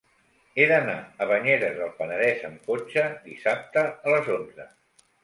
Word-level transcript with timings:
He 0.59 0.65
d'anar 0.69 0.95
a 1.01 1.27
Banyeres 1.31 1.75
del 1.79 1.91
Penedès 1.99 2.41
amb 2.49 2.65
cotxe 2.71 3.05
dissabte 3.29 3.85
a 4.09 4.15
les 4.17 4.33
onze. 4.39 4.67